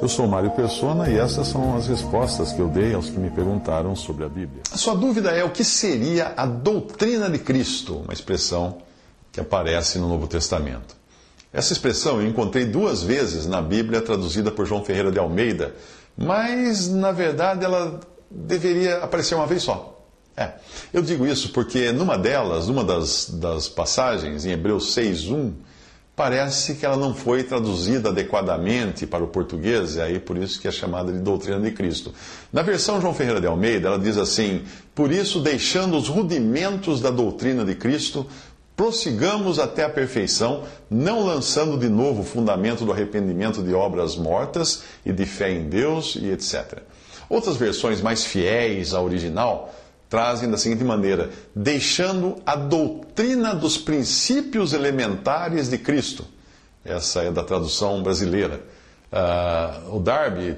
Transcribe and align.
Eu 0.00 0.08
sou 0.08 0.28
Mário 0.28 0.50
Persona 0.52 1.10
e 1.10 1.18
essas 1.18 1.48
são 1.48 1.76
as 1.76 1.88
respostas 1.88 2.52
que 2.52 2.60
eu 2.60 2.68
dei 2.68 2.94
aos 2.94 3.10
que 3.10 3.18
me 3.18 3.30
perguntaram 3.30 3.96
sobre 3.96 4.24
a 4.24 4.28
Bíblia. 4.28 4.62
A 4.70 4.76
sua 4.76 4.94
dúvida 4.94 5.30
é 5.30 5.42
o 5.42 5.50
que 5.50 5.64
seria 5.64 6.32
a 6.36 6.46
doutrina 6.46 7.28
de 7.28 7.38
Cristo, 7.38 7.96
uma 7.96 8.12
expressão 8.12 8.78
que 9.32 9.40
aparece 9.40 9.98
no 9.98 10.08
Novo 10.08 10.26
Testamento. 10.26 10.96
Essa 11.52 11.72
expressão 11.72 12.20
eu 12.20 12.28
encontrei 12.28 12.64
duas 12.64 13.02
vezes 13.02 13.46
na 13.46 13.60
Bíblia 13.60 14.00
traduzida 14.00 14.50
por 14.50 14.66
João 14.66 14.84
Ferreira 14.84 15.10
de 15.10 15.18
Almeida, 15.18 15.74
mas 16.16 16.88
na 16.88 17.10
verdade 17.10 17.64
ela 17.64 18.00
deveria 18.30 18.98
aparecer 18.98 19.34
uma 19.34 19.46
vez 19.46 19.62
só. 19.62 20.00
É, 20.36 20.52
eu 20.94 21.02
digo 21.02 21.26
isso 21.26 21.52
porque 21.52 21.90
numa 21.90 22.16
delas, 22.16 22.68
numa 22.68 22.84
das, 22.84 23.30
das 23.30 23.68
passagens, 23.68 24.46
em 24.46 24.52
Hebreus 24.52 24.94
6.1, 24.94 25.52
parece 26.18 26.74
que 26.74 26.84
ela 26.84 26.96
não 26.96 27.14
foi 27.14 27.44
traduzida 27.44 28.08
adequadamente 28.08 29.06
para 29.06 29.22
o 29.22 29.28
português, 29.28 29.94
e 29.94 30.00
aí 30.00 30.18
por 30.18 30.36
isso 30.36 30.60
que 30.60 30.66
é 30.66 30.70
chamada 30.72 31.12
de 31.12 31.20
doutrina 31.20 31.60
de 31.60 31.70
Cristo. 31.70 32.12
Na 32.52 32.60
versão 32.60 33.00
João 33.00 33.14
Ferreira 33.14 33.40
de 33.40 33.46
Almeida, 33.46 33.86
ela 33.86 34.00
diz 34.00 34.18
assim: 34.18 34.64
Por 34.96 35.12
isso, 35.12 35.38
deixando 35.38 35.96
os 35.96 36.08
rudimentos 36.08 37.00
da 37.00 37.10
doutrina 37.10 37.64
de 37.64 37.76
Cristo, 37.76 38.26
prossigamos 38.76 39.60
até 39.60 39.84
a 39.84 39.88
perfeição, 39.88 40.64
não 40.90 41.24
lançando 41.24 41.78
de 41.78 41.88
novo 41.88 42.22
o 42.22 42.24
fundamento 42.24 42.84
do 42.84 42.90
arrependimento 42.90 43.62
de 43.62 43.72
obras 43.72 44.16
mortas 44.16 44.82
e 45.06 45.12
de 45.12 45.24
fé 45.24 45.52
em 45.52 45.68
Deus 45.68 46.18
e 46.20 46.30
etc. 46.30 46.82
Outras 47.30 47.56
versões 47.56 48.00
mais 48.00 48.24
fiéis 48.24 48.92
à 48.92 49.00
original 49.00 49.72
trazem 50.08 50.50
da 50.50 50.56
seguinte 50.56 50.84
maneira: 50.84 51.30
deixando 51.54 52.36
a 52.44 52.56
doutrina 52.56 53.54
dos 53.54 53.78
princípios 53.78 54.72
elementares 54.72 55.68
de 55.68 55.78
Cristo. 55.78 56.24
Essa 56.84 57.22
é 57.22 57.30
da 57.30 57.42
tradução 57.42 58.02
brasileira. 58.02 58.60
Uh, 59.12 59.96
o 59.96 60.00
Darby 60.00 60.56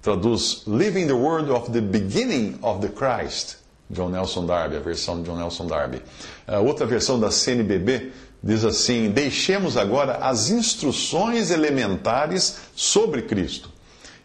traduz 0.00 0.62
Living 0.66 1.06
the 1.06 1.12
Word 1.12 1.50
of 1.50 1.70
the 1.70 1.80
Beginning 1.80 2.58
of 2.62 2.80
the 2.86 2.88
Christ. 2.88 3.56
John 3.90 4.08
Nelson 4.08 4.46
Darby, 4.46 4.76
a 4.76 4.80
versão 4.80 5.22
de 5.22 5.28
John 5.28 5.36
Nelson 5.36 5.66
Darby. 5.66 6.02
Uh, 6.48 6.64
outra 6.64 6.86
versão 6.86 7.20
da 7.20 7.30
CNBB 7.30 8.12
diz 8.42 8.64
assim: 8.64 9.10
Deixemos 9.10 9.76
agora 9.76 10.18
as 10.18 10.50
instruções 10.50 11.50
elementares 11.50 12.58
sobre 12.74 13.22
Cristo. 13.22 13.70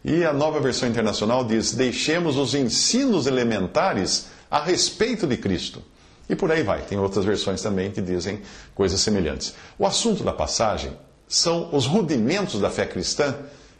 E 0.03 0.23
a 0.23 0.31
nova 0.31 0.59
versão 0.59 0.88
internacional 0.88 1.44
diz: 1.44 1.73
Deixemos 1.73 2.38
os 2.38 2.53
ensinos 2.53 3.28
elementares 3.28 4.28
a 4.50 4.62
respeito 4.62 5.28
de 5.28 5.38
Cristo. 5.38 5.81
E 6.30 6.36
por 6.36 6.52
aí 6.52 6.64
vai. 6.64 6.81
Tem 6.81 6.98
outras 6.98 7.23
versões 7.26 7.62
também 7.62 7.92
que 7.92 8.02
dizem 8.02 8.42
coisas 8.76 9.00
semelhantes. 9.00 9.53
O 9.80 9.86
assunto 9.86 10.23
da 10.23 10.34
passagem 10.34 10.92
são 11.28 11.70
os 11.73 11.86
rudimentos 11.86 12.59
da 12.59 12.70
fé 12.70 12.86
cristã 12.86 13.36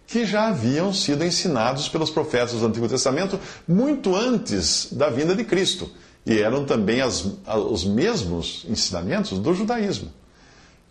que 0.06 0.26
já 0.26 0.48
haviam 0.48 0.94
sido 0.94 1.24
ensinados 1.24 1.90
pelos 1.90 2.10
profetas 2.10 2.54
do 2.54 2.66
Antigo 2.66 2.88
Testamento 2.88 3.38
muito 3.68 4.16
antes 4.16 4.88
da 4.94 5.10
vinda 5.10 5.36
de 5.36 5.44
Cristo. 5.44 5.90
E 6.26 6.40
eram 6.40 6.66
também 6.66 7.02
as, 7.02 7.26
os 7.48 7.84
mesmos 7.86 8.66
ensinamentos 8.70 9.38
do 9.40 9.54
judaísmo. 9.54 10.12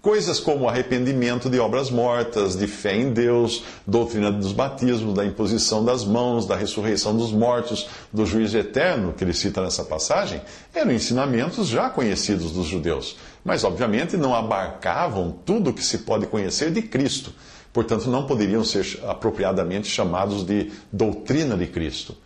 Coisas 0.06 0.38
como 0.38 0.68
arrependimento 0.68 1.50
de 1.50 1.58
obras 1.58 1.90
mortas, 1.90 2.54
de 2.54 2.68
fé 2.68 2.94
em 2.94 3.12
Deus, 3.12 3.64
doutrina 3.84 4.30
dos 4.30 4.52
batismos, 4.52 5.12
da 5.14 5.24
imposição 5.24 5.84
das 5.84 6.04
mãos, 6.04 6.46
da 6.46 6.54
ressurreição 6.54 7.16
dos 7.16 7.32
mortos, 7.32 7.88
do 8.12 8.24
juízo 8.24 8.56
eterno, 8.56 9.12
que 9.12 9.24
ele 9.24 9.32
cita 9.32 9.60
nessa 9.60 9.82
passagem, 9.82 10.40
eram 10.72 10.92
ensinamentos 10.92 11.66
já 11.66 11.90
conhecidos 11.90 12.52
dos 12.52 12.68
judeus, 12.68 13.16
mas 13.44 13.64
obviamente 13.64 14.16
não 14.16 14.32
abarcavam 14.32 15.40
tudo 15.44 15.70
o 15.70 15.74
que 15.74 15.82
se 15.82 15.98
pode 15.98 16.28
conhecer 16.28 16.70
de 16.70 16.82
Cristo. 16.82 17.32
Portanto, 17.72 18.08
não 18.08 18.28
poderiam 18.28 18.62
ser 18.62 19.00
apropriadamente 19.08 19.88
chamados 19.88 20.46
de 20.46 20.70
doutrina 20.92 21.56
de 21.56 21.66
Cristo. 21.66 22.16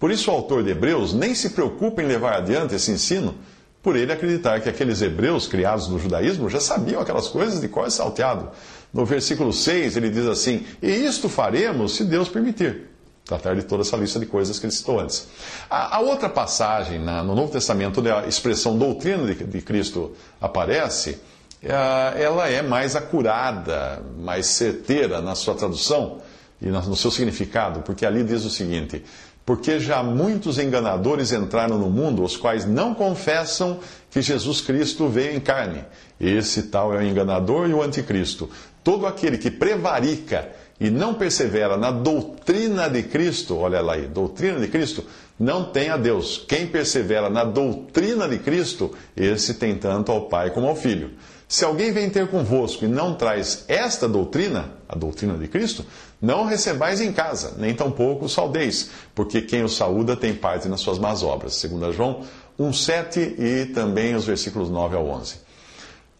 Por 0.00 0.10
isso, 0.10 0.28
o 0.28 0.34
autor 0.34 0.64
de 0.64 0.70
Hebreus 0.70 1.14
nem 1.14 1.36
se 1.36 1.50
preocupa 1.50 2.02
em 2.02 2.06
levar 2.06 2.34
adiante 2.34 2.74
esse 2.74 2.90
ensino 2.90 3.36
por 3.82 3.96
ele 3.96 4.12
acreditar 4.12 4.60
que 4.60 4.68
aqueles 4.68 5.00
hebreus 5.00 5.46
criados 5.46 5.88
no 5.88 5.98
judaísmo 5.98 6.48
já 6.48 6.60
sabiam 6.60 7.00
aquelas 7.00 7.28
coisas 7.28 7.60
de 7.60 7.68
cor 7.68 7.90
salteado. 7.90 8.50
No 8.92 9.04
versículo 9.04 9.52
6 9.52 9.96
ele 9.96 10.10
diz 10.10 10.26
assim: 10.26 10.64
E 10.82 10.88
isto 10.88 11.28
faremos 11.28 11.96
se 11.96 12.04
Deus 12.04 12.28
permitir. 12.28 12.88
Tratar 13.24 13.54
de 13.54 13.62
toda 13.62 13.82
essa 13.82 13.96
lista 13.96 14.18
de 14.18 14.24
coisas 14.24 14.58
que 14.58 14.64
ele 14.64 14.72
citou 14.72 14.98
antes. 14.98 15.28
A, 15.68 15.96
a 15.96 16.00
outra 16.00 16.30
passagem 16.30 16.98
na, 16.98 17.22
no 17.22 17.34
Novo 17.34 17.52
Testamento, 17.52 18.00
onde 18.00 18.10
a 18.10 18.26
expressão 18.26 18.78
doutrina 18.78 19.26
de, 19.26 19.44
de 19.44 19.60
Cristo 19.60 20.12
aparece, 20.40 21.20
é, 21.62 22.22
ela 22.22 22.48
é 22.48 22.62
mais 22.62 22.96
acurada, 22.96 24.02
mais 24.18 24.46
certeira 24.46 25.20
na 25.20 25.34
sua 25.34 25.54
tradução 25.54 26.22
e 26.60 26.66
no 26.68 26.96
seu 26.96 27.10
significado, 27.10 27.82
porque 27.82 28.06
ali 28.06 28.24
diz 28.24 28.44
o 28.44 28.50
seguinte: 28.50 29.04
porque 29.48 29.80
já 29.80 30.02
muitos 30.02 30.58
enganadores 30.58 31.32
entraram 31.32 31.78
no 31.78 31.88
mundo, 31.88 32.22
os 32.22 32.36
quais 32.36 32.66
não 32.66 32.94
confessam 32.94 33.78
que 34.10 34.20
Jesus 34.20 34.60
Cristo 34.60 35.08
veio 35.08 35.34
em 35.34 35.40
carne. 35.40 35.86
Esse 36.20 36.64
tal 36.64 36.94
é 36.94 36.98
o 36.98 37.02
enganador 37.02 37.66
e 37.66 37.72
o 37.72 37.82
anticristo. 37.82 38.50
Todo 38.84 39.06
aquele 39.06 39.38
que 39.38 39.50
prevarica 39.50 40.50
e 40.78 40.90
não 40.90 41.14
persevera 41.14 41.78
na 41.78 41.90
doutrina 41.90 42.90
de 42.90 43.02
Cristo, 43.04 43.56
olha 43.56 43.80
lá 43.80 43.94
aí, 43.94 44.06
doutrina 44.06 44.60
de 44.60 44.68
Cristo, 44.68 45.02
não 45.40 45.64
tem 45.64 45.88
a 45.88 45.96
Deus. 45.96 46.44
Quem 46.46 46.66
persevera 46.66 47.30
na 47.30 47.42
doutrina 47.42 48.28
de 48.28 48.36
Cristo, 48.40 48.94
esse 49.16 49.54
tem 49.54 49.76
tanto 49.76 50.12
ao 50.12 50.28
Pai 50.28 50.50
como 50.50 50.66
ao 50.66 50.76
Filho. 50.76 51.12
Se 51.48 51.64
alguém 51.64 51.90
vem 51.90 52.10
ter 52.10 52.28
convosco 52.28 52.84
e 52.84 52.88
não 52.88 53.14
traz 53.14 53.64
esta 53.68 54.06
doutrina, 54.06 54.70
a 54.86 54.94
doutrina 54.94 55.34
de 55.38 55.48
Cristo, 55.48 55.82
não 56.20 56.44
recebais 56.44 57.00
em 57.00 57.10
casa, 57.10 57.54
nem 57.56 57.74
tampouco 57.74 58.26
o 58.26 58.28
saudeis, 58.28 58.90
porque 59.14 59.40
quem 59.40 59.64
o 59.64 59.68
saúda 59.68 60.14
tem 60.14 60.34
parte 60.34 60.68
nas 60.68 60.80
suas 60.80 60.98
más 60.98 61.22
obras. 61.22 61.54
Segundo 61.54 61.90
João 61.90 62.22
1,7 62.60 63.38
e 63.38 63.66
também 63.72 64.14
os 64.14 64.26
versículos 64.26 64.68
9 64.68 64.94
ao 64.94 65.06
11. 65.06 65.36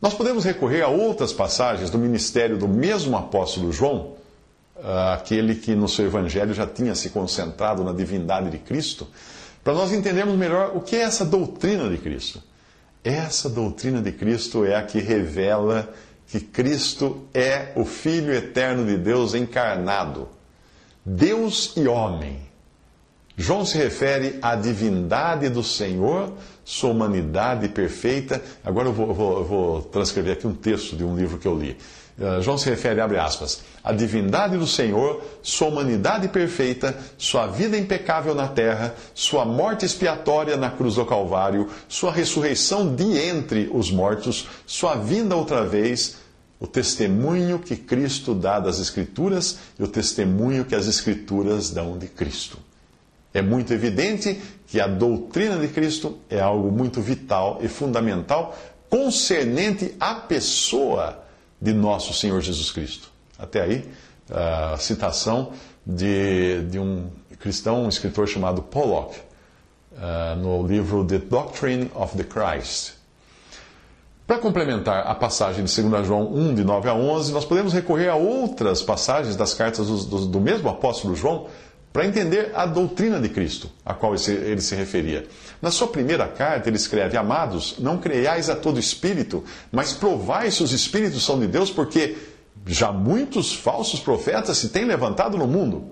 Nós 0.00 0.14
podemos 0.14 0.44
recorrer 0.44 0.80
a 0.80 0.88
outras 0.88 1.32
passagens 1.32 1.90
do 1.90 1.98
ministério 1.98 2.56
do 2.56 2.66
mesmo 2.66 3.14
apóstolo 3.14 3.70
João, 3.70 4.14
ah, 4.82 5.12
aquele 5.12 5.56
que 5.56 5.74
no 5.74 5.88
seu 5.88 6.06
evangelho 6.06 6.54
já 6.54 6.66
tinha 6.66 6.94
se 6.94 7.10
concentrado 7.10 7.84
na 7.84 7.92
divindade 7.92 8.48
de 8.48 8.58
Cristo, 8.58 9.06
para 9.62 9.74
nós 9.74 9.92
entendermos 9.92 10.36
melhor 10.36 10.74
o 10.74 10.80
que 10.80 10.96
é 10.96 11.00
essa 11.00 11.24
doutrina 11.24 11.86
de 11.90 11.98
Cristo. 11.98 12.40
Essa 13.02 13.48
doutrina 13.48 14.00
de 14.02 14.12
Cristo 14.12 14.64
é 14.64 14.74
a 14.74 14.82
que 14.82 14.98
revela 14.98 15.92
que 16.26 16.40
Cristo 16.40 17.24
é 17.32 17.72
o 17.74 17.84
Filho 17.84 18.32
eterno 18.32 18.84
de 18.84 18.96
Deus 18.98 19.34
encarnado, 19.34 20.28
Deus 21.04 21.72
e 21.76 21.88
homem. 21.88 22.48
João 23.36 23.64
se 23.64 23.78
refere 23.78 24.38
à 24.42 24.56
divindade 24.56 25.48
do 25.48 25.62
Senhor, 25.62 26.32
sua 26.64 26.90
humanidade 26.90 27.68
perfeita. 27.68 28.42
Agora 28.64 28.88
eu 28.88 28.92
vou, 28.92 29.14
vou, 29.14 29.44
vou 29.44 29.82
transcrever 29.82 30.32
aqui 30.32 30.46
um 30.46 30.52
texto 30.52 30.96
de 30.96 31.04
um 31.04 31.16
livro 31.16 31.38
que 31.38 31.46
eu 31.46 31.56
li. 31.56 31.76
Uh, 32.18 32.42
João 32.42 32.58
se 32.58 32.68
refere, 32.68 33.00
abre 33.00 33.16
aspas, 33.16 33.60
à 33.82 33.92
divindade 33.92 34.56
do 34.56 34.66
Senhor, 34.66 35.22
sua 35.40 35.68
humanidade 35.68 36.26
perfeita, 36.26 36.98
sua 37.16 37.46
vida 37.46 37.78
impecável 37.78 38.34
na 38.34 38.48
terra, 38.48 38.92
sua 39.14 39.44
morte 39.44 39.84
expiatória 39.86 40.56
na 40.56 40.68
cruz 40.68 40.96
do 40.96 41.06
Calvário, 41.06 41.68
sua 41.88 42.10
ressurreição 42.10 42.92
de 42.92 43.16
entre 43.16 43.70
os 43.72 43.92
mortos, 43.92 44.48
sua 44.66 44.96
vinda 44.96 45.36
outra 45.36 45.64
vez, 45.64 46.16
o 46.58 46.66
testemunho 46.66 47.60
que 47.60 47.76
Cristo 47.76 48.34
dá 48.34 48.58
das 48.58 48.80
Escrituras 48.80 49.58
e 49.78 49.84
o 49.84 49.86
testemunho 49.86 50.64
que 50.64 50.74
as 50.74 50.88
Escrituras 50.88 51.70
dão 51.70 51.96
de 51.96 52.08
Cristo. 52.08 52.58
É 53.32 53.40
muito 53.40 53.72
evidente 53.72 54.42
que 54.66 54.80
a 54.80 54.88
doutrina 54.88 55.56
de 55.56 55.68
Cristo 55.68 56.18
é 56.28 56.40
algo 56.40 56.72
muito 56.72 57.00
vital 57.00 57.60
e 57.62 57.68
fundamental 57.68 58.58
concernente 58.90 59.94
à 60.00 60.16
pessoa 60.16 61.27
de 61.60 61.72
nosso 61.72 62.12
Senhor 62.12 62.40
Jesus 62.40 62.70
Cristo. 62.70 63.10
Até 63.38 63.62
aí, 63.62 63.90
a 64.30 64.76
citação 64.78 65.52
de, 65.86 66.62
de 66.70 66.78
um 66.78 67.10
cristão, 67.38 67.84
um 67.84 67.88
escritor 67.88 68.26
chamado 68.26 68.62
Pollock, 68.62 69.18
uh, 69.92 70.36
no 70.36 70.66
livro 70.66 71.04
The 71.04 71.18
Doctrine 71.18 71.90
of 71.94 72.16
the 72.16 72.24
Christ. 72.24 72.98
Para 74.26 74.38
complementar 74.38 75.06
a 75.06 75.14
passagem 75.14 75.64
de 75.64 75.82
2 75.82 76.06
João 76.06 76.30
1, 76.30 76.54
de 76.54 76.64
9 76.64 76.88
a 76.88 76.94
11, 76.94 77.32
nós 77.32 77.46
podemos 77.46 77.72
recorrer 77.72 78.08
a 78.08 78.14
outras 78.14 78.82
passagens 78.82 79.34
das 79.36 79.54
cartas 79.54 79.86
do, 79.86 80.04
do, 80.04 80.26
do 80.26 80.40
mesmo 80.40 80.68
apóstolo 80.68 81.16
João 81.16 81.46
para 81.98 82.06
entender 82.06 82.52
a 82.54 82.64
doutrina 82.64 83.18
de 83.18 83.28
Cristo, 83.28 83.68
a 83.84 83.92
qual 83.92 84.14
ele 84.14 84.60
se, 84.60 84.76
referia. 84.76 85.26
Na 85.60 85.68
sua 85.68 85.88
primeira 85.88 86.28
carta, 86.28 86.68
ele 86.68 86.76
escreve: 86.76 87.16
Amados, 87.16 87.74
não 87.80 87.98
creiais 87.98 88.48
a 88.48 88.54
todo 88.54 88.78
espírito, 88.78 89.42
mas 89.72 89.94
provai 89.94 90.48
se 90.52 90.62
os 90.62 90.70
espíritos 90.70 91.24
são 91.24 91.40
de 91.40 91.48
Deus, 91.48 91.72
porque 91.72 92.16
já 92.64 92.92
muitos 92.92 93.52
falsos 93.52 93.98
profetas 93.98 94.58
se 94.58 94.68
têm 94.68 94.84
levantado 94.84 95.36
no 95.36 95.48
mundo. 95.48 95.86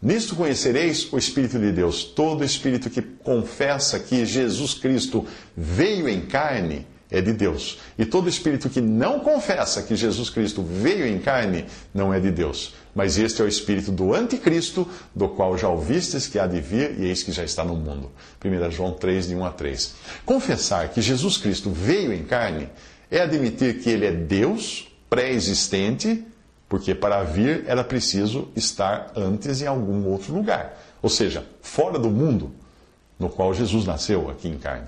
Nisto 0.00 0.34
conhecereis 0.36 1.12
o 1.12 1.18
Espírito 1.18 1.58
de 1.58 1.70
Deus. 1.70 2.02
Todo 2.02 2.42
espírito 2.42 2.88
que 2.88 3.02
confessa 3.02 3.98
que 3.98 4.24
Jesus 4.24 4.72
Cristo 4.72 5.26
veio 5.54 6.08
em 6.08 6.22
carne 6.22 6.86
é 7.12 7.20
de 7.20 7.32
Deus. 7.32 7.78
E 7.98 8.06
todo 8.06 8.28
espírito 8.28 8.70
que 8.70 8.80
não 8.80 9.20
confessa 9.20 9.82
que 9.82 9.94
Jesus 9.94 10.30
Cristo 10.30 10.62
veio 10.62 11.06
em 11.06 11.18
carne 11.18 11.66
não 11.92 12.12
é 12.12 12.18
de 12.18 12.30
Deus. 12.30 12.74
Mas 12.94 13.18
este 13.18 13.42
é 13.42 13.44
o 13.44 13.48
espírito 13.48 13.92
do 13.92 14.14
anticristo, 14.14 14.88
do 15.14 15.28
qual 15.28 15.56
já 15.56 15.68
ouvistes 15.68 16.26
que 16.26 16.38
há 16.38 16.46
de 16.46 16.60
vir 16.60 16.98
e 16.98 17.04
eis 17.04 17.22
que 17.22 17.30
já 17.30 17.44
está 17.44 17.62
no 17.62 17.76
mundo. 17.76 18.10
1 18.42 18.70
João 18.70 18.92
3, 18.92 19.28
de 19.28 19.34
1 19.34 19.44
a 19.44 19.50
3. 19.50 19.94
Confessar 20.24 20.88
que 20.88 21.00
Jesus 21.00 21.36
Cristo 21.36 21.70
veio 21.70 22.12
em 22.12 22.24
carne 22.24 22.68
é 23.10 23.20
admitir 23.20 23.80
que 23.80 23.90
ele 23.90 24.06
é 24.06 24.12
Deus 24.12 24.88
pré-existente, 25.08 26.24
porque 26.68 26.94
para 26.94 27.22
vir 27.22 27.64
era 27.66 27.84
preciso 27.84 28.48
estar 28.56 29.12
antes 29.14 29.60
em 29.60 29.66
algum 29.66 30.06
outro 30.06 30.34
lugar. 30.34 30.78
Ou 31.02 31.10
seja, 31.10 31.44
fora 31.60 31.98
do 31.98 32.08
mundo 32.08 32.50
no 33.18 33.28
qual 33.28 33.52
Jesus 33.52 33.84
nasceu 33.84 34.30
aqui 34.30 34.48
em 34.48 34.56
carne. 34.56 34.86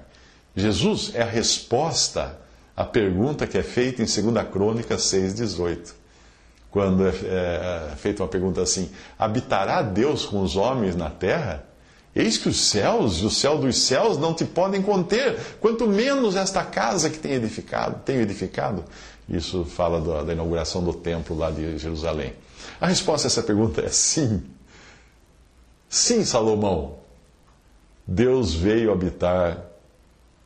Jesus 0.54 1.12
é 1.14 1.22
a 1.22 1.26
resposta 1.26 2.38
à 2.76 2.84
pergunta 2.84 3.46
que 3.46 3.58
é 3.58 3.62
feita 3.62 4.02
em 4.02 4.06
2 4.06 4.48
Crônica 4.50 4.96
6,18. 4.96 5.92
Quando 6.70 7.06
é, 7.06 7.10
é, 7.10 7.90
é 7.92 7.96
feita 7.96 8.22
uma 8.22 8.28
pergunta 8.28 8.60
assim: 8.60 8.90
Habitará 9.18 9.82
Deus 9.82 10.26
com 10.26 10.42
os 10.42 10.56
homens 10.56 10.96
na 10.96 11.10
terra? 11.10 11.64
Eis 12.14 12.38
que 12.38 12.48
os 12.48 12.60
céus 12.60 13.18
e 13.18 13.26
o 13.26 13.30
céu 13.30 13.58
dos 13.58 13.76
céus 13.76 14.16
não 14.16 14.32
te 14.32 14.44
podem 14.44 14.80
conter, 14.80 15.36
quanto 15.60 15.86
menos 15.86 16.36
esta 16.36 16.62
casa 16.64 17.10
que 17.10 17.18
tenho 17.18 17.34
edificado. 17.34 18.00
Tenho 18.04 18.20
edificado. 18.20 18.84
Isso 19.28 19.64
fala 19.64 20.00
da, 20.00 20.22
da 20.22 20.32
inauguração 20.32 20.84
do 20.84 20.92
templo 20.92 21.36
lá 21.36 21.50
de 21.50 21.76
Jerusalém. 21.78 22.32
A 22.80 22.86
resposta 22.86 23.26
a 23.26 23.28
essa 23.28 23.42
pergunta 23.42 23.80
é 23.80 23.88
sim. 23.88 24.44
Sim, 25.88 26.24
Salomão. 26.24 26.98
Deus 28.06 28.54
veio 28.54 28.92
habitar 28.92 29.73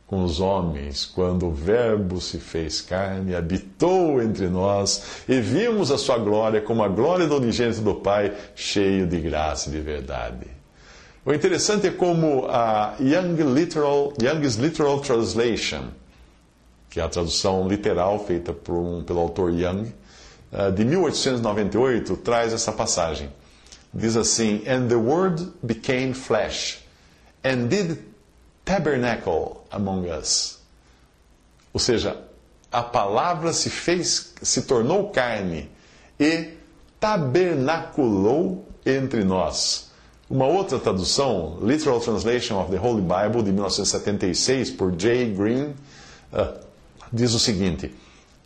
com 0.09 0.23
os 0.23 0.39
homens, 0.39 1.05
quando 1.05 1.45
o 1.45 1.51
Verbo 1.51 2.19
se 2.19 2.39
fez 2.39 2.81
carne, 2.81 3.35
habitou 3.35 4.19
entre 4.19 4.47
nós 4.47 5.23
e 5.29 5.39
vimos 5.39 5.91
a 5.91 5.99
sua 5.99 6.17
glória 6.17 6.59
como 6.61 6.81
a 6.81 6.87
glória 6.87 7.27
do 7.27 7.35
unigênito 7.37 7.81
do 7.81 7.93
Pai, 7.93 8.35
cheio 8.55 9.05
de 9.05 9.19
graça 9.19 9.69
e 9.69 9.71
de 9.71 9.79
verdade. 9.79 10.47
O 11.23 11.31
interessante 11.31 11.85
é 11.85 11.91
como 11.91 12.47
a 12.47 12.95
Young 12.99 13.35
Literal, 13.53 14.11
Young's 14.19 14.55
Literal 14.55 14.99
Translation, 14.99 15.89
que 16.89 16.99
é 16.99 17.03
a 17.03 17.07
tradução 17.07 17.67
literal 17.67 18.25
feita 18.25 18.51
um, 18.67 19.03
pelo 19.03 19.19
autor 19.19 19.53
Young, 19.53 19.93
eh, 20.51 20.71
de 20.71 20.83
1898, 20.85 22.17
traz 22.17 22.51
essa 22.51 22.71
passagem. 22.71 23.29
Diz 23.93 24.17
assim: 24.17 24.63
And 24.67 24.87
the 24.87 24.95
Word 24.95 25.51
became 25.61 26.15
flesh, 26.15 26.83
and 27.43 27.67
did 27.67 28.08
tabernacle 28.69 29.65
among 29.71 30.05
us. 30.05 30.59
Ou 31.73 31.79
seja, 31.79 32.15
a 32.71 32.83
palavra 32.83 33.51
se 33.51 33.67
fez, 33.67 34.31
se 34.43 34.61
tornou 34.61 35.09
carne 35.09 35.67
e 36.19 36.53
tabernaculou 36.99 38.63
entre 38.85 39.23
nós. 39.23 39.89
Uma 40.29 40.45
outra 40.45 40.77
tradução, 40.77 41.57
Literal 41.63 41.99
Translation 41.99 42.61
of 42.61 42.71
the 42.71 42.77
Holy 42.77 43.01
Bible, 43.01 43.41
de 43.41 43.51
1976, 43.51 44.69
por 44.69 44.91
J. 44.91 45.33
Green, 45.33 45.73
uh, 46.31 46.59
diz 47.11 47.33
o 47.33 47.39
seguinte: 47.39 47.91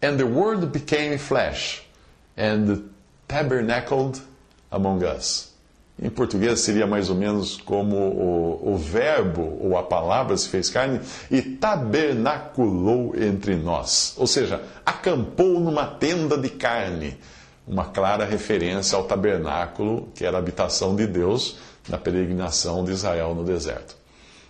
And 0.02 0.16
the 0.16 0.24
Word 0.24 0.68
became 0.68 1.18
flesh 1.18 1.84
and 2.38 2.90
tabernacled 3.28 4.22
among 4.72 5.04
us. 5.04 5.53
Em 6.02 6.10
português 6.10 6.60
seria 6.62 6.88
mais 6.88 7.10
ou 7.10 7.16
menos 7.16 7.56
como 7.58 7.96
o, 7.96 8.74
o 8.74 8.78
verbo 8.78 9.58
ou 9.62 9.78
a 9.78 9.84
palavra 9.84 10.36
se 10.36 10.50
fez 10.50 10.70
carne 10.70 11.00
e 11.30 11.42
tabernaculou 11.42 13.14
entre 13.16 13.56
nós. 13.56 14.16
Ou 14.18 14.26
seja, 14.26 14.62
acampou 14.86 15.60
numa 15.60 15.86
tenda 15.86 16.38
de 16.38 16.50
carne. 16.50 17.18
Uma 17.66 17.86
clara 17.86 18.26
referência 18.26 18.98
ao 18.98 19.06
tabernáculo, 19.06 20.10
que 20.16 20.26
era 20.26 20.38
a 20.38 20.40
habitação 20.40 20.96
de 20.96 21.08
Deus 21.08 21.58
na 21.88 21.98
peregrinação 21.98 22.84
de 22.84 22.92
Israel 22.92 23.34
no 23.36 23.44
deserto. 23.44 23.96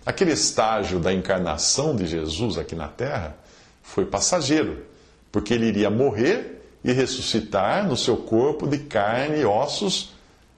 Aquele 0.04 0.32
estágio 0.32 0.98
da 0.98 1.12
encarnação 1.12 1.94
de 1.94 2.06
Jesus 2.06 2.58
aqui 2.58 2.74
na 2.74 2.88
terra 2.88 3.36
foi 3.82 4.04
passageiro, 4.04 4.84
porque 5.30 5.54
ele 5.54 5.66
iria 5.66 5.90
morrer 5.90 6.62
e 6.82 6.92
ressuscitar 6.92 7.86
no 7.86 7.96
seu 7.96 8.16
corpo 8.16 8.66
de 8.66 8.78
carne 8.78 9.40
e 9.40 9.44
ossos 9.44 10.13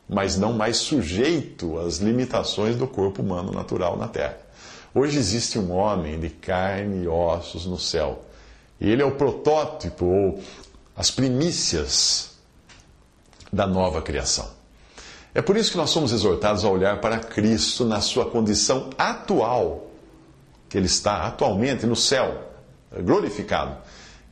mas 0.08 0.36
não 0.36 0.52
mais 0.52 0.76
sujeito 0.76 1.78
às 1.78 1.98
limitações 1.98 2.76
do 2.76 2.86
corpo 2.86 3.22
humano 3.22 3.52
natural 3.52 3.96
na 3.96 4.08
Terra. 4.08 4.38
Hoje 4.94 5.18
existe 5.18 5.58
um 5.58 5.72
homem 5.72 6.18
de 6.18 6.30
carne 6.30 7.04
e 7.04 7.08
ossos 7.08 7.66
no 7.66 7.78
céu. 7.78 8.24
E 8.80 8.88
ele 8.88 9.02
é 9.02 9.04
o 9.04 9.12
protótipo, 9.12 10.04
ou 10.04 10.40
as 10.96 11.10
primícias 11.10 12.30
da 13.52 13.66
nova 13.66 14.00
criação. 14.00 14.48
É 15.34 15.42
por 15.42 15.56
isso 15.56 15.70
que 15.70 15.76
nós 15.76 15.90
somos 15.90 16.12
exortados 16.12 16.64
a 16.64 16.70
olhar 16.70 16.98
para 17.00 17.18
Cristo 17.18 17.84
na 17.84 18.00
sua 18.00 18.24
condição 18.24 18.88
atual, 18.96 19.90
que 20.68 20.78
ele 20.78 20.86
está 20.86 21.26
atualmente 21.26 21.84
no 21.84 21.94
céu, 21.94 22.52
glorificado, 23.04 23.76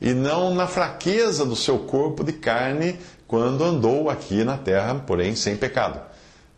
e 0.01 0.13
não 0.13 0.53
na 0.55 0.65
fraqueza 0.65 1.45
do 1.45 1.55
seu 1.55 1.77
corpo 1.79 2.23
de 2.23 2.33
carne 2.33 2.99
quando 3.27 3.63
andou 3.63 4.09
aqui 4.09 4.43
na 4.43 4.57
terra, 4.57 4.95
porém 4.95 5.35
sem 5.35 5.55
pecado. 5.57 5.99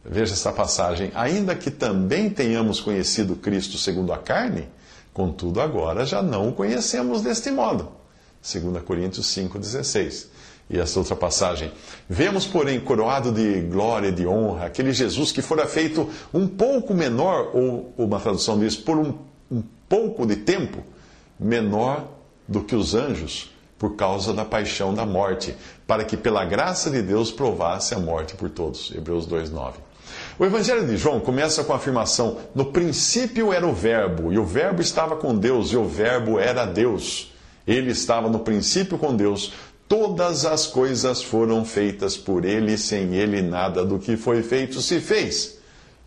Veja 0.04 0.34
essa 0.34 0.52
passagem. 0.52 1.12
Ainda 1.16 1.56
que 1.56 1.72
também 1.72 2.30
tenhamos 2.30 2.80
conhecido 2.80 3.36
Cristo 3.36 3.78
segundo 3.78 4.14
a 4.14 4.18
carne, 4.18 4.68
contudo 5.14 5.62
agora 5.62 6.06
já 6.06 6.22
não 6.22 6.50
o 6.50 6.54
conhecemos 6.54 7.22
deste 7.22 7.52
modo. 7.52 7.92
2 8.42 8.84
Coríntios 8.84 9.28
5,16. 9.28 10.28
E 10.70 10.78
essa 10.78 11.00
outra 11.00 11.16
passagem. 11.16 11.72
Vemos, 12.10 12.46
porém, 12.46 12.80
coroado 12.80 13.32
de 13.32 13.62
glória 13.62 14.10
e 14.10 14.12
de 14.12 14.28
honra, 14.28 14.66
aquele 14.66 14.92
Jesus 14.92 15.32
que 15.32 15.42
fora 15.42 15.66
feito 15.66 16.10
um 16.34 16.46
pouco 16.46 16.94
menor, 16.94 17.52
ou 17.54 17.94
uma 17.98 18.20
tradução 18.20 18.60
diz, 18.60 18.76
por 18.76 18.98
um, 18.98 19.14
um 19.50 19.64
pouco 19.88 20.26
de 20.26 20.36
tempo, 20.36 20.84
menor 21.40 22.06
do 22.46 22.62
que 22.62 22.76
os 22.76 22.94
anjos 22.94 23.50
por 23.78 23.96
causa 23.96 24.34
da 24.34 24.44
paixão 24.44 24.94
da 24.94 25.06
morte, 25.06 25.56
para 25.86 26.04
que 26.04 26.18
pela 26.18 26.44
graça 26.46 26.90
de 26.90 27.02
Deus 27.02 27.32
provasse 27.32 27.94
a 27.94 28.00
morte 28.00 28.36
por 28.36 28.50
todos. 28.50 28.92
Hebreus 28.96 29.28
2:9. 29.28 29.74
O 30.40 30.46
Evangelho 30.46 30.86
de 30.86 30.98
João 30.98 31.20
começa 31.20 31.64
com 31.64 31.74
a 31.74 31.78
afirmação: 31.78 32.38
No 32.54 32.66
princípio 32.66 33.52
era 33.52 33.66
o 33.66 33.74
Verbo, 33.74 34.32
e 34.32 34.38
o 34.38 34.46
Verbo 34.46 34.82
estava 34.82 35.16
com 35.16 35.36
Deus, 35.36 35.72
e 35.72 35.78
o 35.78 35.86
Verbo 35.86 36.40
era 36.40 36.66
Deus. 36.66 37.34
Ele 37.66 37.92
estava 37.92 38.30
no 38.30 38.40
princípio 38.40 38.98
com 38.98 39.16
Deus. 39.16 39.54
Todas 39.88 40.46
as 40.46 40.68
coisas 40.68 41.22
foram 41.24 41.64
feitas 41.64 42.18
por 42.18 42.44
ele, 42.44 42.78
sem 42.78 43.16
ele 43.16 43.42
nada 43.42 43.86
do 43.86 43.98
que 43.98 44.18
foi 44.18 44.44
feito 44.44 44.82
se 44.82 45.00
fez. 45.00 45.58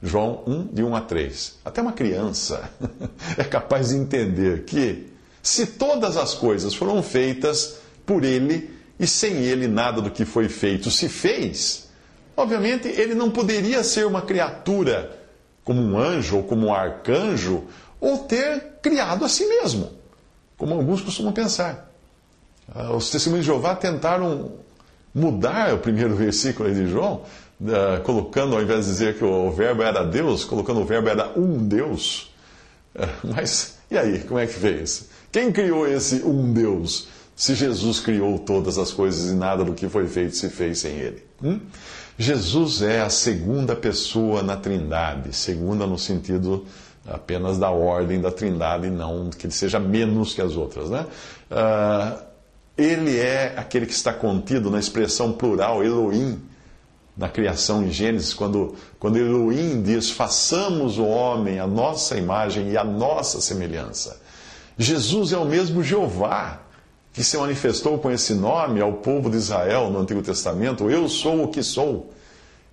João 0.03 0.43
1, 0.47 0.69
de 0.73 0.83
1 0.83 0.97
a 0.97 1.01
3. 1.01 1.59
Até 1.65 1.83
uma 1.83 1.93
criança 1.93 2.71
é 3.37 3.45
capaz 3.45 3.89
de 3.89 3.97
entender 3.97 4.65
que 4.65 5.11
se 5.43 5.67
todas 5.67 6.17
as 6.17 6.35
coisas 6.35 6.75
foram 6.75 7.03
feitas 7.03 7.79
por 8.05 8.25
ele 8.25 8.71
e 8.99 9.07
sem 9.07 9.37
ele 9.37 9.67
nada 9.67 10.03
do 10.03 10.11
que 10.11 10.25
foi 10.25 10.49
feito 10.49 10.91
se 10.91 11.09
fez, 11.09 11.89
obviamente 12.37 12.89
ele 12.89 13.15
não 13.15 13.31
poderia 13.31 13.83
ser 13.83 14.07
uma 14.07 14.23
criatura 14.23 15.19
como 15.65 15.81
um 15.81 15.99
anjo 15.99 16.37
ou 16.37 16.43
como 16.43 16.67
um 16.67 16.75
arcanjo 16.75 17.65
ou 18.01 18.19
ter 18.19 18.79
criado 18.83 19.25
a 19.25 19.29
si 19.29 19.47
mesmo, 19.47 19.91
como 20.57 20.75
alguns 20.75 21.01
costumam 21.01 21.33
pensar. 21.33 21.91
Ah, 22.75 22.93
os 22.93 23.11
testemunhos 23.11 23.45
de 23.45 23.53
Jeová 23.53 23.75
tentaram 23.75 24.53
mudar 25.15 25.75
o 25.75 25.79
primeiro 25.79 26.15
versículo 26.17 26.73
de 26.73 26.87
João, 26.87 27.23
colocando, 28.05 28.57
ao 28.57 28.63
invés 28.63 28.87
de 28.87 28.93
dizer 28.93 29.19
que 29.19 29.25
o 29.25 29.51
verbo 29.51 29.83
era 29.83 30.03
Deus, 30.03 30.45
colocando 30.45 30.81
o 30.81 30.85
verbo 30.85 31.09
era 31.09 31.39
um 31.39 31.67
Deus. 31.67 32.33
Ah, 32.95 33.09
mas 33.23 33.79
e 33.91 33.99
aí, 33.99 34.21
como 34.21 34.39
é 34.39 34.47
que 34.47 34.55
fez? 34.55 35.09
Quem 35.33 35.53
criou 35.53 35.87
esse 35.87 36.23
um 36.23 36.53
Deus? 36.53 37.09
Se 37.37 37.55
Jesus 37.55 38.01
criou 38.01 38.39
todas 38.39 38.77
as 38.79 38.93
coisas 38.93 39.31
e 39.31 39.35
nada 39.35 39.65
do 39.65 39.73
que 39.73 39.89
foi 39.89 40.07
feito 40.07 40.37
se 40.37 40.49
fez 40.51 40.81
sem 40.81 40.93
ele. 40.93 41.25
Hum? 41.43 41.61
Jesus 42.19 42.83
é 42.83 43.01
a 43.01 43.09
segunda 43.09 43.75
pessoa 43.75 44.43
na 44.43 44.57
Trindade, 44.57 45.35
segunda 45.35 45.87
no 45.87 45.99
sentido 45.99 46.67
apenas 47.09 47.59
da 47.59 47.71
ordem 47.71 48.21
da 48.21 48.31
Trindade, 48.31 48.91
não 48.91 49.31
que 49.31 49.47
ele 49.47 49.55
seja 49.55 49.81
menos 49.81 50.35
que 50.35 50.43
as 50.43 50.55
outras. 50.55 50.91
Né? 50.91 51.07
Uh, 51.51 52.23
ele 52.77 53.19
é 53.19 53.55
aquele 53.57 53.87
que 53.87 53.93
está 53.93 54.13
contido 54.13 54.71
na 54.71 54.79
expressão 54.79 55.33
plural 55.33 55.83
Elohim, 55.85 56.41
na 57.17 57.29
criação 57.29 57.83
em 57.83 57.91
Gênesis, 57.91 58.33
quando, 58.33 58.75
quando 58.99 59.19
Elohim 59.19 59.83
diz: 59.83 60.11
façamos 60.11 60.99
o 60.99 61.05
homem 61.05 61.59
a 61.59 61.67
nossa 61.67 62.17
imagem 62.17 62.71
e 62.71 62.77
a 62.77 62.85
nossa 62.85 63.41
semelhança. 63.41 64.21
Jesus 64.79 65.33
é 65.33 65.39
o 65.39 65.45
mesmo 65.45 65.83
Jeová 65.83 66.61
que 67.13 67.25
se 67.25 67.37
manifestou 67.37 67.99
com 67.99 68.11
esse 68.11 68.35
nome 68.35 68.81
ao 68.81 68.95
povo 68.95 69.29
de 69.29 69.37
Israel 69.37 69.91
no 69.91 69.99
Antigo 69.99 70.23
Testamento, 70.23 70.89
eu 70.91 71.09
sou 71.09 71.45
o 71.45 71.49
que 71.49 71.63
sou, 71.63 72.13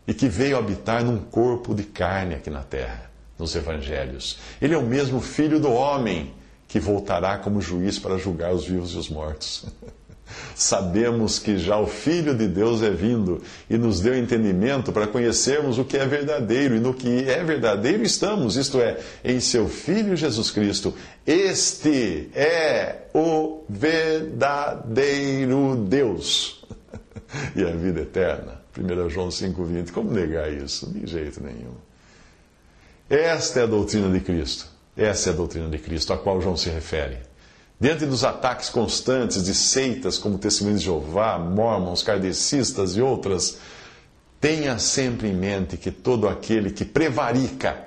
e 0.08 0.14
que 0.14 0.30
veio 0.30 0.58
habitar 0.58 1.04
num 1.04 1.18
corpo 1.18 1.76
de 1.76 1.84
carne 1.84 2.36
aqui 2.36 2.50
na 2.50 2.64
terra, 2.64 3.10
nos 3.38 3.56
evangelhos. 3.56 4.38
Ele 4.62 4.74
é 4.74 4.78
o 4.78 4.84
mesmo 4.84 5.20
filho 5.20 5.60
do 5.60 5.72
homem 5.72 6.34
que 6.68 6.80
voltará 6.80 7.38
como 7.38 7.62
juiz 7.62 8.00
para 8.00 8.18
julgar 8.18 8.54
os 8.54 8.66
vivos 8.66 8.94
e 8.94 8.98
os 8.98 9.10
mortos. 9.10 9.66
Sabemos 10.56 11.40
que 11.40 11.58
já 11.58 11.78
o 11.78 11.88
Filho 11.88 12.36
de 12.36 12.48
Deus 12.48 12.82
é 12.82 12.90
vindo 12.90 13.42
e 13.70 13.78
nos 13.78 14.00
deu 14.00 14.18
entendimento 14.18 14.92
para 14.92 15.08
conhecermos 15.08 15.78
o 15.78 15.86
que 15.86 15.98
é 15.98 16.06
verdadeiro, 16.06 16.76
e 16.76 16.80
no 16.80 16.94
que 16.94 17.30
é 17.30 17.44
verdadeiro 17.44 18.04
estamos, 18.04 18.56
isto 18.56 18.80
é, 18.80 18.98
em 19.24 19.40
seu 19.40 19.68
Filho 19.68 20.16
Jesus 20.16 20.52
Cristo. 20.52 20.94
Este 21.26 22.30
é 22.34 23.08
o 23.14 23.64
verdadeiro 23.70 24.96
Deus 25.88 26.66
e 27.56 27.64
a 27.64 27.72
vida 27.72 28.02
eterna. 28.02 28.58
1 28.78 29.10
João 29.10 29.30
5,20. 29.30 29.92
Como 29.92 30.12
negar 30.12 30.52
isso? 30.52 30.88
De 30.92 31.08
jeito 31.08 31.42
nenhum. 31.42 31.74
Esta 33.10 33.62
é 33.62 33.64
a 33.64 33.68
doutrina 33.68 34.12
de 34.12 34.20
Cristo. 34.20 34.68
Essa 34.96 35.30
é 35.30 35.34
a 35.34 35.36
doutrina 35.36 35.70
de 35.70 35.78
Cristo, 35.78 36.14
a 36.14 36.18
qual 36.18 36.42
João 36.42 36.58
se 36.58 36.70
refere. 36.70 37.18
Diante 37.80 38.08
dos 38.08 38.24
ataques 38.24 38.70
constantes 38.70 39.44
de 39.44 39.54
seitas 39.54 40.18
como 40.18 40.40
Testemunhos 40.40 40.80
de 40.80 40.86
Jeová, 40.86 41.38
Mormons, 41.38 42.02
Kardecistas 42.02 42.98
e 42.98 43.02
outras, 43.02 43.60
tenha 44.42 44.80
sempre 44.80 45.28
em 45.28 45.36
mente 45.36 45.78
que 45.78 45.92
todo 45.92 46.28
aquele 46.28 46.72
que 46.72 46.84
prevarica 46.84 47.86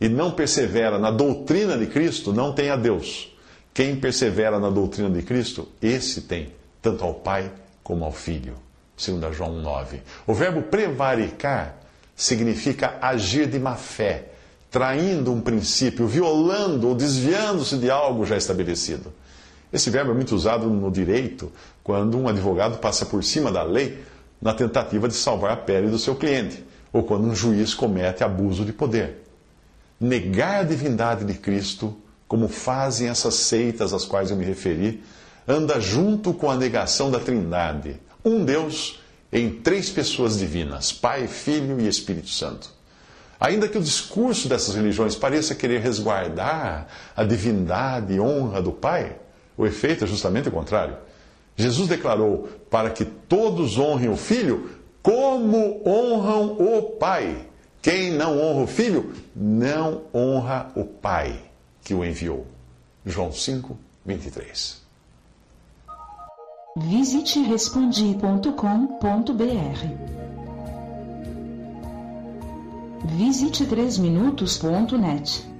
e 0.00 0.08
não 0.08 0.30
persevera 0.30 0.96
na 0.96 1.10
doutrina 1.10 1.76
de 1.76 1.86
Cristo 1.86 2.32
não 2.32 2.52
tem 2.52 2.70
a 2.70 2.76
Deus. 2.76 3.36
Quem 3.74 3.96
persevera 3.96 4.60
na 4.60 4.70
doutrina 4.70 5.10
de 5.10 5.22
Cristo, 5.22 5.68
esse 5.80 6.20
tem, 6.20 6.52
tanto 6.80 7.02
ao 7.02 7.14
Pai 7.14 7.50
como 7.82 8.04
ao 8.04 8.12
Filho. 8.12 8.54
2 8.96 9.34
João 9.34 9.60
9. 9.60 10.02
O 10.24 10.34
verbo 10.34 10.62
prevaricar 10.62 11.78
significa 12.14 12.96
agir 13.00 13.48
de 13.48 13.58
má 13.58 13.74
fé, 13.74 14.26
traindo 14.70 15.32
um 15.32 15.40
princípio, 15.40 16.06
violando 16.06 16.88
ou 16.88 16.94
desviando-se 16.94 17.76
de 17.76 17.90
algo 17.90 18.24
já 18.24 18.36
estabelecido. 18.36 19.12
Esse 19.72 19.88
verbo 19.88 20.10
é 20.10 20.14
muito 20.14 20.34
usado 20.34 20.68
no 20.68 20.90
direito 20.90 21.50
quando 21.82 22.18
um 22.18 22.28
advogado 22.28 22.78
passa 22.78 23.06
por 23.06 23.24
cima 23.24 23.50
da 23.50 23.62
lei 23.62 24.04
na 24.40 24.52
tentativa 24.52 25.08
de 25.08 25.14
salvar 25.14 25.52
a 25.52 25.56
pele 25.56 25.88
do 25.88 25.98
seu 25.98 26.16
cliente, 26.16 26.64
ou 26.92 27.04
quando 27.04 27.26
um 27.26 27.34
juiz 27.34 27.72
comete 27.72 28.22
abuso 28.24 28.64
de 28.64 28.72
poder. 28.72 29.22
Negar 30.00 30.60
a 30.60 30.64
divindade 30.64 31.24
de 31.24 31.34
Cristo, 31.34 31.96
como 32.26 32.48
fazem 32.48 33.08
essas 33.08 33.34
seitas 33.34 33.92
às 33.92 34.04
quais 34.04 34.30
eu 34.30 34.36
me 34.36 34.44
referi, 34.44 35.02
anda 35.46 35.80
junto 35.80 36.34
com 36.34 36.50
a 36.50 36.56
negação 36.56 37.10
da 37.10 37.20
Trindade, 37.20 38.00
um 38.24 38.44
Deus 38.44 39.00
em 39.32 39.48
três 39.48 39.88
pessoas 39.88 40.38
divinas, 40.38 40.92
Pai, 40.92 41.26
Filho 41.26 41.80
e 41.80 41.88
Espírito 41.88 42.28
Santo. 42.28 42.68
Ainda 43.40 43.68
que 43.68 43.78
o 43.78 43.82
discurso 43.82 44.48
dessas 44.48 44.74
religiões 44.74 45.16
pareça 45.16 45.54
querer 45.54 45.80
resguardar 45.80 46.86
a 47.16 47.24
divindade 47.24 48.14
e 48.14 48.20
honra 48.20 48.60
do 48.60 48.72
Pai, 48.72 49.16
o 49.56 49.66
efeito 49.66 50.04
é 50.04 50.06
justamente 50.06 50.48
o 50.48 50.52
contrário. 50.52 50.96
Jesus 51.56 51.88
declarou 51.88 52.48
para 52.70 52.90
que 52.90 53.04
todos 53.04 53.78
honrem 53.78 54.08
o 54.08 54.16
Filho 54.16 54.70
como 55.02 55.82
honram 55.86 56.56
o 56.58 56.82
Pai. 56.98 57.46
Quem 57.80 58.12
não 58.12 58.40
honra 58.40 58.62
o 58.62 58.66
Filho, 58.66 59.12
não 59.34 60.02
honra 60.14 60.70
o 60.76 60.84
Pai 60.84 61.40
que 61.82 61.94
o 61.94 62.04
enviou. 62.04 62.46
João 63.04 63.32
5, 63.32 63.76
23. 64.06 64.80
Visite 66.76 67.40
respondi.com.br. 67.40 68.52
Visite 73.04 73.66
3minutos.net. 73.66 75.51